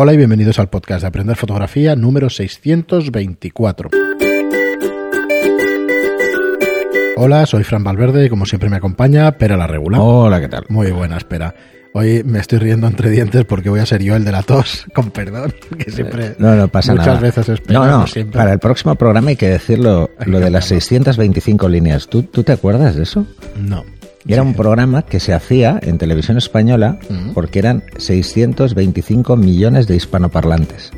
[0.00, 3.90] Hola y bienvenidos al podcast de Aprender Fotografía número 624.
[7.16, 10.00] Hola, soy Fran Valverde y como siempre me acompaña Pera la Regular.
[10.00, 10.66] Hola, ¿qué tal?
[10.68, 11.52] Muy buena, espera.
[11.94, 14.86] Hoy me estoy riendo entre dientes porque voy a ser yo el de la tos,
[14.94, 17.20] con perdón, que siempre No, no pasa muchas nada.
[17.20, 18.38] veces espero, no, no, siempre.
[18.38, 20.80] para el próximo programa hay que decirlo, lo de las hacerlo.
[20.80, 22.06] 625 líneas.
[22.06, 23.26] ¿Tú, ¿Tú te acuerdas de eso?
[23.56, 23.84] No.
[24.28, 26.98] Y era un programa que se hacía en televisión española
[27.34, 30.92] porque eran 625 millones de hispanoparlantes.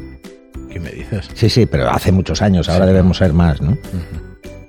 [0.68, 1.28] ¿Qué me dices?
[1.34, 2.90] Sí, sí, pero hace muchos años, ahora Sí.
[2.92, 3.78] debemos ser más, ¿no?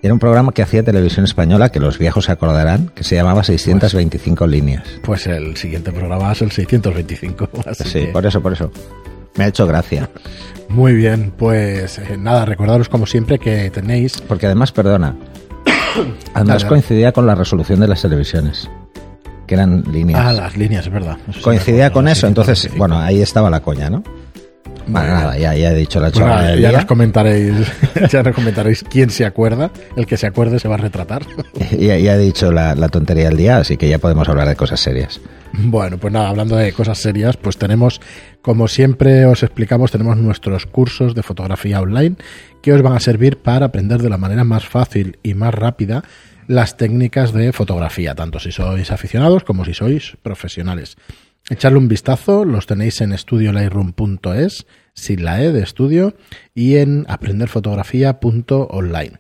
[0.04, 3.44] Era un programa que hacía televisión española, que los viejos se acordarán, que se llamaba
[3.44, 4.84] 625 líneas.
[5.04, 7.50] Pues el siguiente programa es el 625.
[7.68, 8.72] así Sí, que- por eso, por eso.
[9.38, 10.10] Me ha hecho gracia.
[10.70, 15.16] Muy bien, pues eh, nada, recordaros como siempre que tenéis Porque además, perdona,
[16.34, 18.70] además coincidía con la resolución de las televisiones,
[19.48, 20.20] que eran líneas.
[20.24, 21.18] Ah, las líneas, es verdad.
[21.42, 22.78] Coincidía con eso, entonces, 625.
[22.78, 24.04] bueno, ahí estaba la coña, ¿no?
[24.92, 26.78] Bueno, nada, ya, ya he dicho la chorrada del ya día.
[26.80, 27.54] nos comentaréis,
[28.12, 29.72] ya nos comentaréis quién se acuerda.
[29.96, 31.26] El que se acuerde se va a retratar.
[31.80, 34.56] Ya, ya he dicho la, la tontería del día, así que ya podemos hablar de
[34.56, 35.22] cosas serias.
[35.54, 38.02] Bueno, pues nada, hablando de cosas serias, pues tenemos,
[38.42, 42.18] como siempre os explicamos, tenemos nuestros cursos de fotografía online
[42.62, 46.04] que os van a servir para aprender de la manera más fácil y más rápida
[46.48, 50.98] las técnicas de fotografía, tanto si sois aficionados como si sois profesionales.
[51.50, 56.14] Echarle un vistazo, los tenéis en estudiolightroom.es, sin la E de estudio,
[56.54, 59.14] y en aprenderfotografía.online.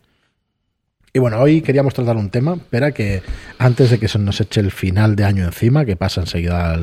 [1.13, 3.21] Y bueno, hoy queríamos tratar un tema, espera que
[3.59, 6.79] antes de que se nos eche el final de año encima, que pasa enseguida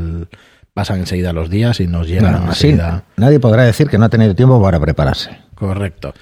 [0.74, 3.04] pasan enseguida los días y nos llegan Bueno, así enseguida.
[3.16, 5.30] nadie podrá decir que no ha tenido tiempo para prepararse.
[5.56, 6.12] Correcto.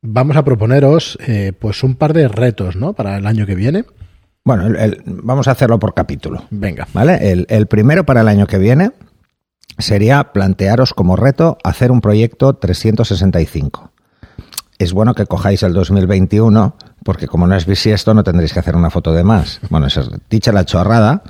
[0.00, 2.92] Vamos a proponeros eh, pues un par de retos, ¿no?
[2.94, 3.84] Para el año que viene.
[4.44, 6.44] Bueno, el- el- vamos a hacerlo por capítulo.
[6.50, 6.86] Venga.
[6.94, 7.30] ¿Vale?
[7.32, 8.92] El, el primero para el año que viene
[9.78, 13.90] sería plantearos como reto hacer un proyecto 365.
[14.78, 18.76] Es bueno que cojáis el 2021, porque como no es bisiesto, no tendréis que hacer
[18.76, 19.60] una foto de más.
[19.70, 21.22] Bueno, eso es dicha la chorrada.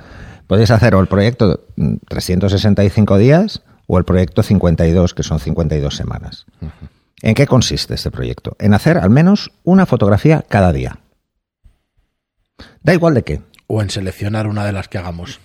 [0.45, 5.95] Podéis hacer o el proyecto mm, 365 días o el proyecto 52, que son 52
[5.95, 6.45] semanas.
[7.21, 8.55] ¿En qué consiste este proyecto?
[8.59, 10.99] En hacer al menos una fotografía cada día.
[12.83, 13.41] Da igual de qué.
[13.67, 15.39] O en seleccionar una de las que hagamos.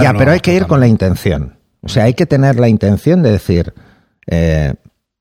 [0.00, 1.58] Ya, pero hay que ir con la intención.
[1.82, 3.74] O sea, hay que tener la intención de decir,
[4.26, 4.74] eh,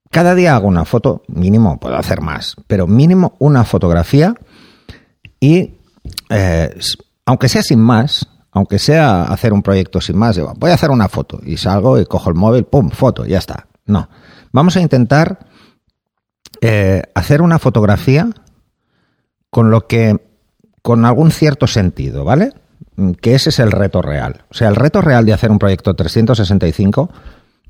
[0.10, 4.36] cada día hago una foto, mínimo, puedo hacer más, pero mínimo una fotografía
[5.40, 5.76] y,
[6.30, 6.76] eh,
[7.26, 11.08] aunque sea sin más, aunque sea hacer un proyecto sin más, voy a hacer una
[11.08, 13.68] foto y salgo y cojo el móvil, pum, foto, ya está.
[13.86, 14.10] No,
[14.52, 15.40] vamos a intentar
[16.62, 18.30] eh, hacer una fotografía
[19.50, 20.20] con lo que,
[20.82, 22.54] con algún cierto sentido, ¿vale?
[22.96, 24.46] Mm, Que ese es el reto real.
[24.50, 27.10] O sea, el reto real de hacer un proyecto 365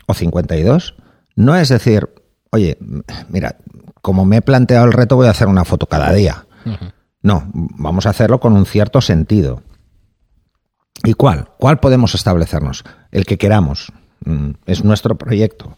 [0.08, 0.96] o 52
[1.36, 2.10] no es decir,
[2.52, 3.56] oye, m- mira,
[4.02, 6.46] como me he planteado el reto voy a hacer una foto cada día.
[7.24, 9.62] No, vamos a hacerlo con un cierto sentido.
[11.04, 11.50] ¿Y cuál?
[11.58, 12.84] ¿Cuál podemos establecernos?
[13.12, 13.92] El que queramos.
[14.26, 15.76] Mm, Es nuestro proyecto.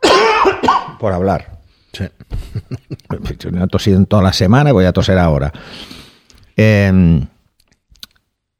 [1.00, 1.58] Por hablar.
[1.92, 2.04] Sí.
[3.52, 5.52] No he tosido en toda la semana y voy a toser ahora.
[6.56, 7.26] Eh,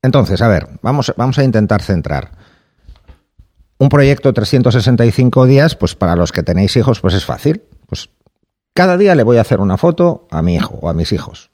[0.03, 2.33] entonces, a ver, vamos, vamos a intentar centrar.
[3.79, 7.63] Un proyecto de 365 días, pues para los que tenéis hijos, pues es fácil.
[7.87, 8.11] Pues
[8.75, 11.51] cada día le voy a hacer una foto a mi hijo o a mis hijos.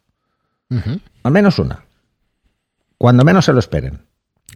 [1.23, 1.85] Al menos una.
[2.99, 4.07] Cuando menos se lo esperen.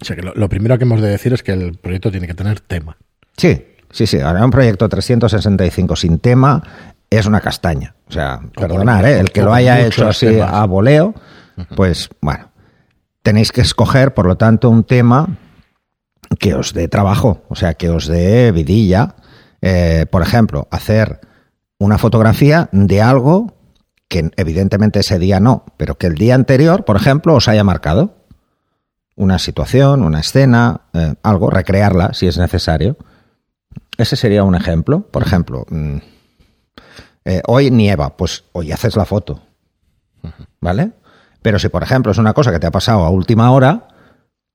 [0.00, 2.26] O sea que lo, lo primero que hemos de decir es que el proyecto tiene
[2.26, 2.96] que tener tema.
[3.36, 4.20] Sí, sí, sí.
[4.20, 6.62] Ahora un proyecto 365 sin tema
[7.08, 7.94] es una castaña.
[8.08, 9.20] O sea, perdonar, ¿eh?
[9.20, 10.52] el que lo haya hecho así temas.
[10.52, 11.14] a voleo,
[11.74, 12.51] pues bueno,
[13.22, 15.28] tenéis que escoger, por lo tanto, un tema
[16.38, 19.16] que os dé trabajo, o sea, que os dé vidilla.
[19.60, 21.20] Eh, por ejemplo, hacer
[21.78, 23.54] una fotografía de algo
[24.08, 28.16] que evidentemente ese día no, pero que el día anterior, por ejemplo, os haya marcado.
[29.14, 32.96] Una situación, una escena, eh, algo, recrearla si es necesario.
[33.96, 35.06] Ese sería un ejemplo.
[35.10, 35.96] Por ejemplo, mm,
[37.24, 39.42] eh, hoy nieva, pues hoy haces la foto.
[40.60, 40.92] ¿Vale?
[41.42, 43.88] Pero si, por ejemplo, es una cosa que te ha pasado a última hora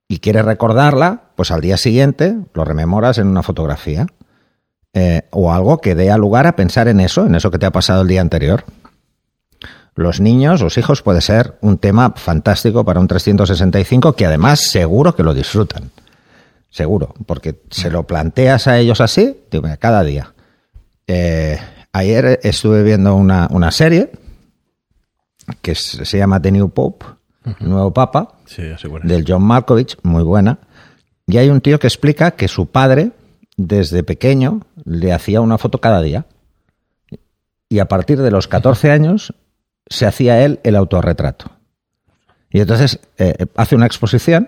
[0.07, 4.07] y quieres recordarla, pues al día siguiente lo rememoras en una fotografía.
[4.93, 7.71] Eh, o algo que dé lugar a pensar en eso, en eso que te ha
[7.71, 8.63] pasado el día anterior.
[9.93, 15.15] Los niños, los hijos, puede ser un tema fantástico para un 365 que además seguro
[15.15, 15.91] que lo disfrutan.
[16.69, 19.37] Seguro, porque se lo planteas a ellos así,
[19.79, 20.33] cada día.
[21.05, 21.59] Eh,
[21.93, 24.11] ayer estuve viendo una, una serie
[25.61, 27.05] que se llama The New Pope,
[27.59, 28.63] el nuevo papa, Sí,
[29.03, 30.59] del John Malkovich, muy buena.
[31.25, 33.11] Y hay un tío que explica que su padre
[33.57, 36.25] desde pequeño le hacía una foto cada día.
[37.69, 39.33] Y a partir de los 14 años
[39.89, 41.51] se hacía él el autorretrato.
[42.49, 44.47] Y entonces eh, hace una exposición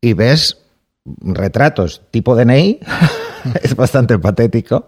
[0.00, 0.58] y ves
[1.04, 2.80] retratos tipo DNI,
[3.62, 4.86] es bastante patético,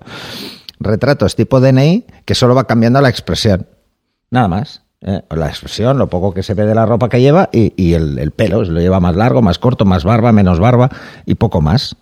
[0.81, 3.67] retratos tipo DNI que solo va cambiando la expresión,
[4.31, 4.83] nada más.
[5.01, 5.23] ¿eh?
[5.31, 8.31] La expresión, lo poco que se ve de la ropa que lleva y, el, el,
[8.31, 10.91] pelo, lo lleva más largo, más corto, más barba, menos barba
[11.25, 11.97] y poco más.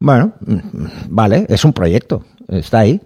[0.00, 0.58] Bueno, mm,
[1.08, 3.00] vale, es un proyecto, está ahí.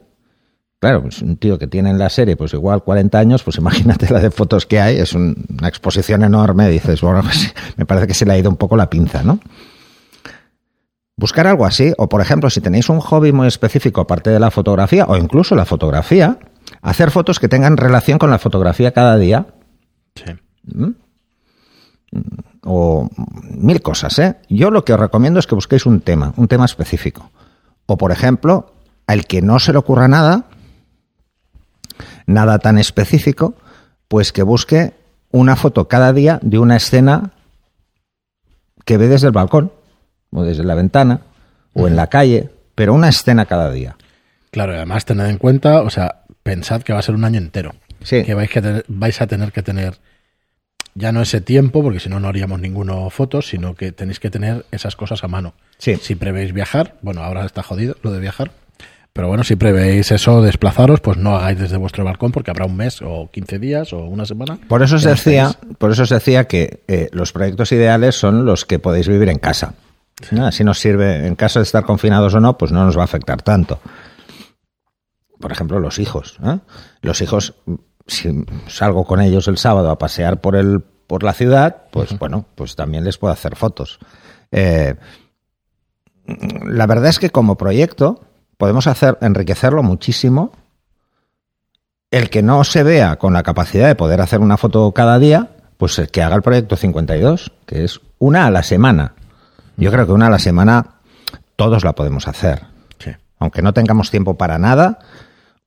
[0.79, 4.13] Claro, pues un tío que tiene en la serie pues igual 40 años, pues imagínate
[4.13, 8.15] la de fotos que hay, es una exposición enorme, dices, bueno, pues, me parece que
[8.15, 9.39] se le ha ido un poco la pinza, ¿no?
[11.17, 14.51] Buscar algo así, o por ejemplo, si tenéis un hobby muy específico aparte de la
[14.51, 16.39] fotografía, o incluso la fotografía,
[16.83, 19.47] hacer fotos que tengan relación con la fotografía cada día.
[20.15, 20.33] Sí.
[20.65, 20.91] ¿Mm?
[22.65, 23.09] O
[23.57, 24.37] mil cosas, ¿eh?
[24.49, 27.31] Yo lo que os recomiendo es que busquéis un tema, un tema específico.
[27.87, 28.75] O por ejemplo,
[29.07, 30.45] al que no se le ocurra nada,
[32.27, 33.55] nada tan específico,
[34.09, 34.95] pues que busque
[35.31, 37.33] una foto cada día de una escena
[38.85, 39.73] que ve desde el balcón
[40.31, 41.21] o desde la ventana,
[41.75, 43.97] o en la calle, pero una escena cada día.
[44.51, 47.75] Claro, además tened en cuenta, o sea, pensad que va a ser un año entero.
[48.03, 48.25] Sí.
[48.25, 49.95] Que vais, que vais a tener que tener
[50.95, 54.31] ya no ese tiempo, porque si no, no haríamos ninguno fotos, sino que tenéis que
[54.31, 55.55] tener esas cosas a mano.
[55.79, 55.97] Sí.
[55.97, 58.51] Si prevéis viajar, bueno, ahora está jodido lo de viajar,
[59.13, 62.77] pero bueno, si prevéis eso, desplazaros, pues no hagáis desde vuestro balcón porque habrá un
[62.77, 64.59] mes o 15 días o una semana.
[64.69, 68.79] Por eso os decía, por eso decía que eh, los proyectos ideales son los que
[68.79, 69.75] podéis vivir en casa.
[70.53, 73.05] Si nos sirve, en caso de estar confinados o no, pues no nos va a
[73.05, 73.81] afectar tanto.
[75.43, 76.39] Por ejemplo, los hijos.
[76.45, 76.61] ¿eh?
[77.03, 77.55] Los hijos,
[78.07, 82.47] si salgo con ellos el sábado a pasear por, el, por la ciudad, pues bueno,
[82.55, 83.99] pues también les puedo hacer fotos.
[84.53, 84.95] Eh,
[86.65, 88.21] la verdad es que como proyecto
[88.57, 90.53] podemos hacer, enriquecerlo muchísimo.
[92.13, 95.51] El que no se vea con la capacidad de poder hacer una foto cada día,
[95.77, 99.15] pues que haga el proyecto 52, que es una a la semana.
[99.77, 101.01] Yo creo que una a la semana
[101.57, 102.67] todos la podemos hacer.
[102.99, 103.11] Sí.
[103.41, 105.01] Aunque no tengamos tiempo para nada,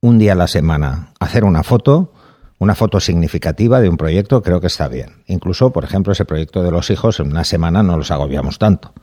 [0.06, 2.14] un día a la semana hacer una foto,
[2.60, 5.24] una foto significativa de un proyecto, creo que está bien.
[5.26, 8.94] Incluso, por ejemplo, ese proyecto de los hijos, en una semana no los agobiamos tanto.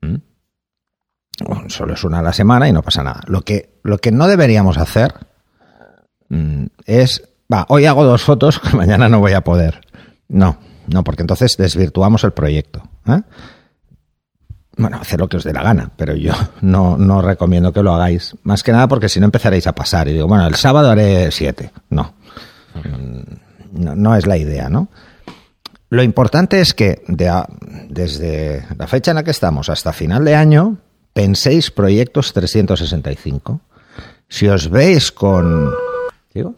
[0.00, 0.16] ¿Mm?
[1.68, 3.20] Solo es una a la semana y no pasa nada.
[3.26, 5.12] Lo que, lo que no deberíamos hacer
[6.30, 9.82] mm, es, va, hoy hago dos fotos, mañana no voy a poder.
[10.28, 12.82] No, no, porque entonces desvirtuamos el proyecto.
[13.06, 13.20] ¿eh?
[14.78, 16.32] Bueno, hacer lo que os dé la gana, pero yo
[16.62, 18.34] no, no recomiendo que lo hagáis.
[18.44, 20.08] Más que nada porque si no empezaréis a pasar.
[20.08, 21.72] Y digo, bueno, el sábado haré siete.
[21.90, 22.14] No.
[23.72, 24.88] No, no es la idea, ¿no?
[25.90, 27.32] Lo importante es que de
[27.88, 30.76] desde la fecha en la que estamos hasta final de año
[31.12, 33.60] penséis proyectos 365.
[34.28, 35.72] Si os veis con...
[36.32, 36.54] ¿Digo?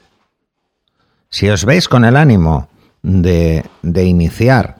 [1.30, 2.68] Si os veis con el ánimo
[3.02, 4.79] de, de iniciar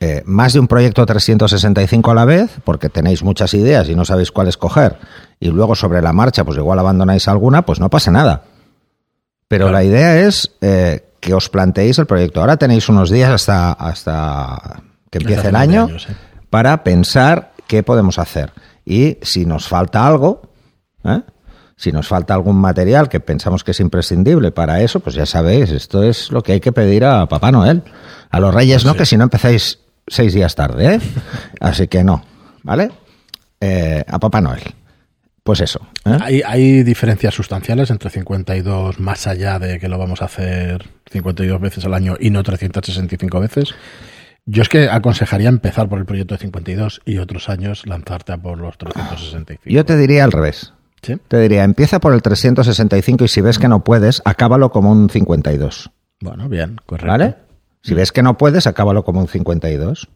[0.00, 4.04] eh, más de un proyecto 365 a la vez, porque tenéis muchas ideas y no
[4.04, 4.98] sabéis cuál escoger,
[5.40, 8.42] y luego sobre la marcha, pues igual abandonáis alguna, pues no pasa nada.
[9.48, 9.78] Pero claro.
[9.78, 12.40] la idea es eh, que os planteéis el proyecto.
[12.40, 16.16] Ahora tenéis unos días hasta, hasta que empiece el año años, ¿eh?
[16.50, 18.52] para pensar qué podemos hacer.
[18.84, 20.42] Y si nos falta algo,
[21.04, 21.22] ¿eh?
[21.76, 25.70] Si nos falta algún material que pensamos que es imprescindible para eso, pues ya sabéis,
[25.70, 27.82] esto es lo que hay que pedir a Papá Noel.
[28.30, 31.00] A los Reyes no, que si no empezáis seis días tarde, ¿eh?
[31.60, 32.24] Así que no,
[32.62, 32.90] ¿vale?
[33.60, 34.62] Eh, a Papá Noel.
[35.42, 35.80] Pues eso.
[36.06, 36.16] ¿eh?
[36.22, 41.60] Hay, hay diferencias sustanciales entre 52 más allá de que lo vamos a hacer 52
[41.60, 43.74] veces al año y no 365 veces.
[44.46, 48.38] Yo es que aconsejaría empezar por el proyecto de 52 y otros años lanzarte a
[48.38, 49.62] por los 365.
[49.66, 50.72] Yo te diría al revés.
[51.04, 51.16] ¿Sí?
[51.28, 55.10] Te diría, empieza por el 365 y si ves que no puedes, acábalo como un
[55.10, 55.90] 52.
[56.20, 57.10] Bueno, bien, correcto.
[57.10, 57.34] ¿Vale?
[57.82, 60.08] Si ves que no puedes, acábalo como un 52.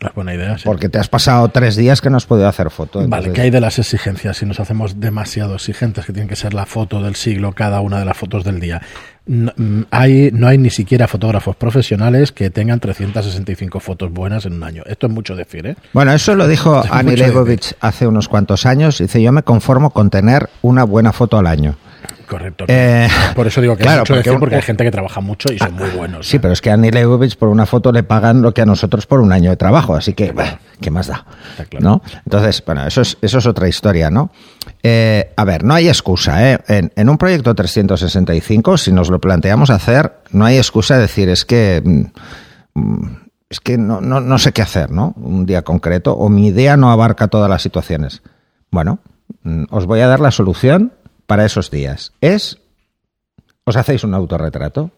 [0.00, 0.64] Es buena idea, sí.
[0.64, 3.06] Porque te has pasado tres días que no has podido hacer foto.
[3.08, 4.36] Vale, ¿qué hay de las exigencias?
[4.36, 7.98] Si nos hacemos demasiado exigentes, que tienen que ser la foto del siglo, cada una
[7.98, 8.82] de las fotos del día.
[9.26, 14.54] No mm, hay, no hay ni siquiera fotógrafos profesionales que tengan 365 fotos buenas en
[14.54, 14.82] un año.
[14.86, 15.76] Esto es mucho decir, ¿eh?
[15.92, 18.98] Bueno, eso lo dijo Es Annie Leibovitz hace unos cuantos años.
[18.98, 21.76] Dice, yo me conformo con tener una buena foto al año.
[22.28, 22.64] Correcto.
[22.68, 25.52] Eh, por eso digo que claro, mucho porque decir, porque hay gente que trabaja mucho
[25.52, 26.26] y son muy buenos.
[26.26, 28.66] Sí, pero es que a Annie Leibovitz por una foto le pagan lo que a
[28.66, 29.94] nosotros por un año de trabajo.
[29.94, 30.34] Así que,
[30.80, 31.24] ¿qué más da?
[31.68, 31.84] Claro.
[31.84, 32.02] ¿No?
[32.24, 34.30] Entonces, bueno, eso es, eso es otra historia, ¿no?
[34.82, 36.58] Eh, a ver, no hay excusa, ¿eh?
[36.68, 41.28] En, en un proyecto 365, si nos lo planteamos hacer, no hay excusa de decir,
[41.28, 43.06] es que mm,
[43.48, 45.14] es que no, no, no sé qué hacer, ¿no?
[45.16, 48.22] Un día concreto, o mi idea no abarca todas las situaciones.
[48.70, 48.98] Bueno,
[49.42, 50.92] mm, os voy a dar la solución
[51.26, 52.12] para esos días.
[52.20, 52.58] Es,
[53.64, 54.90] os hacéis un autorretrato,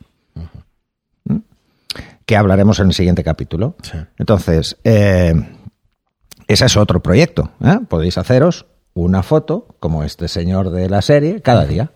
[2.27, 3.75] que hablaremos en el siguiente capítulo.
[3.83, 3.97] Sí.
[4.19, 5.33] Entonces, eh,
[6.47, 7.53] ese es otro proyecto.
[7.65, 7.79] ¿eh?
[7.89, 11.91] Podéis haceros una foto, como este señor de la serie, cada día,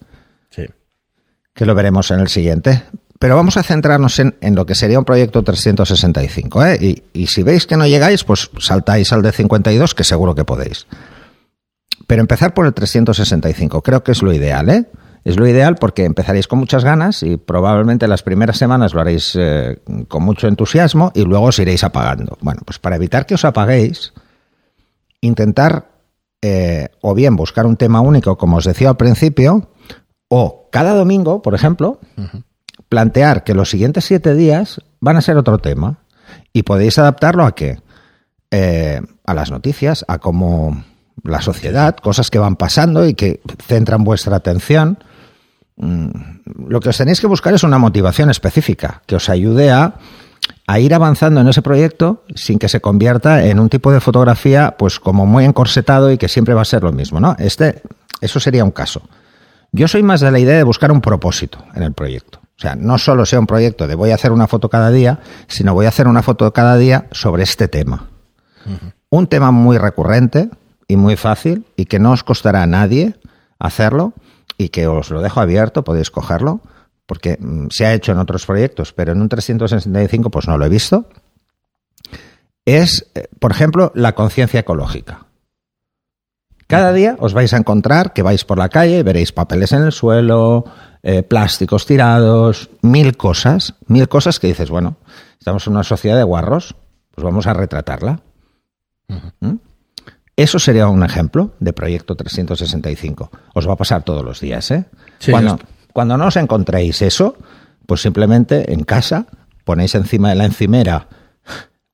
[0.50, 0.64] Sí.
[1.54, 2.82] que lo veremos en el siguiente.
[3.18, 6.64] Pero vamos a centrarnos en, en lo que sería un proyecto 365.
[6.64, 6.78] ¿eh?
[6.80, 10.44] Y, y si veis que no llegáis, pues saltáis al de 52, que seguro que
[10.44, 10.86] podéis.
[12.06, 14.86] Pero empezar por el 365, creo que es lo ideal, ¿eh?
[15.24, 19.36] Es lo ideal porque empezaréis con muchas ganas y probablemente las primeras semanas lo haréis
[19.38, 19.78] eh,
[20.08, 22.36] con mucho entusiasmo y luego os iréis apagando.
[22.40, 24.12] Bueno, pues para evitar que os apaguéis,
[25.20, 25.86] intentar
[26.42, 29.70] eh, o bien buscar un tema único, como os decía al principio,
[30.28, 32.00] o cada domingo, por ejemplo,
[32.88, 36.00] plantear que los siguientes siete días van a ser otro tema
[36.52, 37.80] y podéis adaptarlo a qué?
[38.50, 40.82] Eh, a las noticias, a cómo
[41.24, 44.98] la sociedad, cosas que van pasando y que centran vuestra atención.
[45.76, 46.08] Mm,
[46.68, 49.94] Lo que os tenéis que buscar es una motivación específica que os ayude a,
[50.66, 54.76] a ir avanzando en ese proyecto sin que se convierta en un tipo de fotografía
[54.78, 57.36] pues como muy encorsetado y que siempre va a ser lo mismo, ¿no?
[57.38, 57.82] Este,
[58.20, 59.02] eso sería un caso.
[59.72, 62.40] Yo soy más de la idea de buscar un propósito en el proyecto.
[62.42, 65.20] O sea, no solo sea un proyecto de voy a hacer una foto cada día,
[65.48, 68.08] sino voy a hacer una foto cada día sobre este tema.
[69.08, 70.50] Un tema muy recurrente
[70.92, 73.14] y muy fácil y que no os costará a nadie
[73.58, 74.12] hacerlo
[74.58, 76.60] y que os lo dejo abierto, podéis cogerlo,
[77.06, 80.66] porque mm, se ha hecho en otros proyectos, pero en un 365 pues no lo
[80.66, 81.08] he visto.
[82.66, 85.26] Es, eh, por ejemplo, la conciencia ecológica.
[86.66, 89.82] Cada día os vais a encontrar que vais por la calle y veréis papeles en
[89.82, 90.64] el suelo,
[91.02, 94.96] eh, plásticos tirados, mil cosas, mil cosas que dices, bueno,
[95.38, 96.76] estamos en una sociedad de guarros,
[97.10, 98.20] pues vamos a retratarla.
[99.40, 99.56] ¿Mm?
[100.36, 103.30] Eso sería un ejemplo de proyecto 365.
[103.54, 104.86] Os va a pasar todos los días, ¿eh?
[105.18, 105.58] Sí, cuando,
[105.92, 107.36] cuando no os encontréis eso,
[107.86, 109.26] pues simplemente en casa
[109.64, 111.08] ponéis encima de la encimera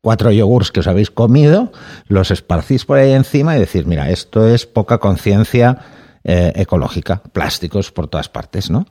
[0.00, 1.72] cuatro yogurts que os habéis comido,
[2.06, 5.78] los esparcís por ahí encima y decís, mira, esto es poca conciencia
[6.24, 8.86] eh, ecológica, plásticos por todas partes, ¿no?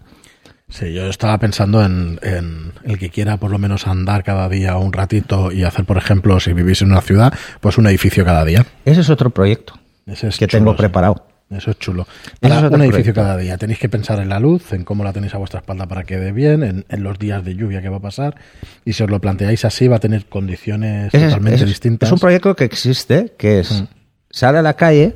[0.70, 4.76] Sí, yo estaba pensando en, en el que quiera por lo menos andar cada día
[4.78, 8.44] un ratito y hacer, por ejemplo, si vivís en una ciudad, pues un edificio cada
[8.44, 8.66] día.
[8.84, 9.74] Ese es otro proyecto
[10.06, 10.78] Ese es que chulo, tengo sí.
[10.80, 11.26] preparado.
[11.50, 12.06] Eso es chulo.
[12.42, 13.22] Eso es un edificio proyecto.
[13.22, 13.58] cada día.
[13.58, 16.18] Tenéis que pensar en la luz, en cómo la tenéis a vuestra espalda para que
[16.18, 18.36] dé bien, en, en los días de lluvia que va a pasar.
[18.84, 22.10] Y si os lo planteáis así, va a tener condiciones Ese totalmente es- distintas.
[22.10, 23.88] Es un proyecto que existe, que es, Mm.
[24.30, 25.16] sale a la calle,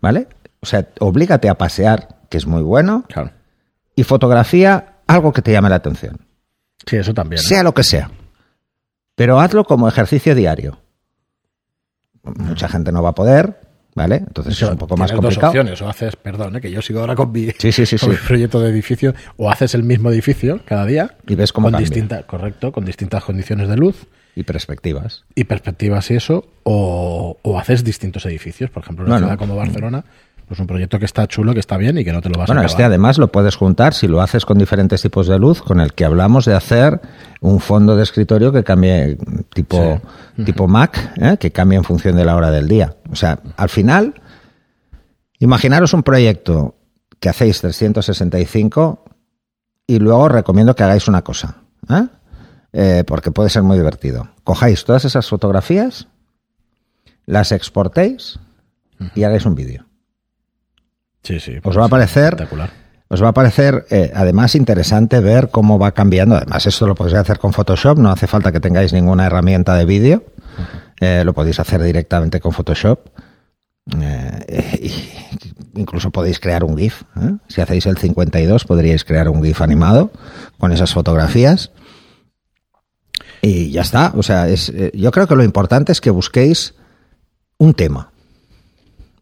[0.00, 0.28] ¿vale?
[0.60, 3.32] O sea, oblígate a pasear, que es muy bueno, Claro.
[3.94, 6.18] Y fotografía algo que te llame la atención.
[6.86, 7.40] Sí, eso también.
[7.42, 8.10] sea lo que sea.
[9.14, 10.78] Pero hazlo como ejercicio diario.
[12.22, 13.60] Mucha gente no va a poder,
[13.94, 14.16] ¿vale?
[14.16, 15.50] Entonces Eso, es un poco más tienes dos complicado.
[15.50, 15.82] opciones.
[15.82, 16.60] O haces, perdón, ¿eh?
[16.60, 19.50] que yo sigo ahora con mi, Sí, sí, sí, con mi proyecto de edificio, o
[19.50, 21.16] haces el mismo edificio cada día.
[21.26, 25.24] Y ves cómo con distintas, correcto, con distintas condiciones de luz Y perspectivas.
[25.34, 28.70] y perspectivas y eso, o, o haces distintos edificios.
[28.70, 29.26] Por ejemplo, en una Bueno.
[29.28, 30.04] ciudad como Barcelona,
[30.46, 32.46] pues un proyecto que está chulo, que está bien y que no te lo vas
[32.48, 32.90] Bueno, a este acabar.
[32.92, 36.04] además lo puedes juntar si lo haces con diferentes tipos de luz, con el que
[36.04, 37.00] hablamos de hacer
[37.40, 39.16] un fondo de escritorio que cambie
[39.54, 40.00] tipo,
[40.44, 41.36] tipo Mac, ¿eh?
[41.38, 42.94] que cambie en función de la hora del día.
[43.10, 44.14] O sea, al final,
[45.38, 46.74] imaginaros un proyecto
[47.20, 49.04] que hacéis 365
[49.86, 51.56] y luego os recomiendo que hagáis una cosa,
[51.90, 52.06] ¿eh?
[52.76, 54.28] Eh, porque puede ser muy divertido.
[54.42, 56.08] Cojáis todas esas fotografías,
[57.24, 58.40] las exportéis
[59.14, 59.86] y hagáis un vídeo.
[61.24, 61.56] Sí, sí.
[61.56, 62.36] Os pues va a parecer
[63.08, 66.36] os va a parecer eh, además interesante ver cómo va cambiando.
[66.36, 69.84] Además, esto lo podéis hacer con Photoshop, no hace falta que tengáis ninguna herramienta de
[69.84, 70.24] vídeo.
[71.00, 73.08] Eh, lo podéis hacer directamente con Photoshop.
[74.00, 74.90] Eh,
[75.74, 77.02] incluso podéis crear un GIF.
[77.20, 77.36] ¿eh?
[77.48, 80.10] Si hacéis el 52, podríais crear un GIF animado
[80.58, 81.70] con esas fotografías.
[83.42, 84.12] Y ya está.
[84.16, 86.74] O sea, es, yo creo que lo importante es que busquéis
[87.58, 88.13] un tema.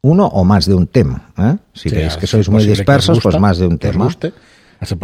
[0.02, 1.30] Uno o más de un tema.
[1.38, 1.56] ¿eh?
[1.74, 4.04] Si Sí, veis a- que sois muy dispersos, pues más de un tema.
[4.04, 4.32] guste,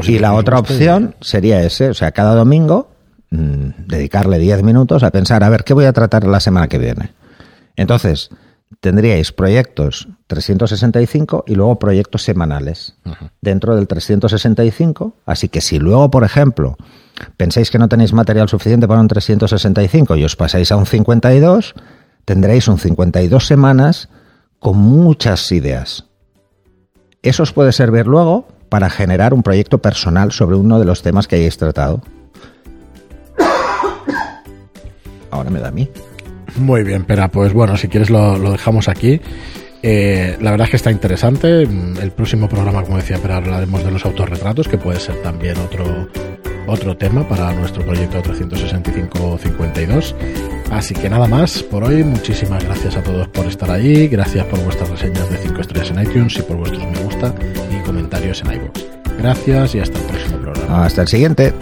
[0.09, 0.75] Y la otra guste.
[0.75, 2.91] opción sería ese, o sea, cada domingo
[3.31, 6.79] mm, dedicarle 10 minutos a pensar, a ver, ¿qué voy a tratar la semana que
[6.79, 7.13] viene?
[7.77, 8.31] Entonces,
[8.81, 12.95] tendríais proyectos 365 y luego proyectos semanales
[13.41, 15.15] dentro del 365.
[15.27, 16.77] Así que si luego, por ejemplo,
[17.37, 21.75] pensáis que no tenéis material suficiente para un 365 y os pasáis a un 52,
[22.25, 24.09] tendréis un 52 semanas
[24.59, 26.07] con muchas ideas.
[27.23, 31.27] Eso os puede servir luego para generar un proyecto personal sobre uno de los temas
[31.27, 32.03] que hayáis tratado.
[35.31, 35.89] ahora me da a mí.
[36.57, 39.21] Muy bien, pero pues bueno, si quieres lo, lo dejamos aquí.
[39.83, 41.63] Eh, la verdad es que está interesante.
[41.63, 46.09] El próximo programa, como decía, pero hablaremos de los autorretratos, que puede ser también otro,
[46.69, 50.15] otro tema para nuestro proyecto 365-52.
[50.71, 52.05] Así que nada más por hoy.
[52.05, 54.09] Muchísimas gracias a todos por estar ahí.
[54.09, 57.35] Gracias por vuestras reseñas de 5 estrellas en iTunes y por vuestros me gusta
[57.71, 58.99] y comentarios en iVoox.
[59.19, 60.85] Gracias y hasta el próximo programa.
[60.85, 61.55] Hasta el siguiente.